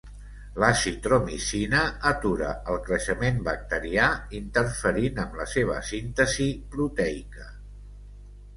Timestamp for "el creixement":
2.75-3.37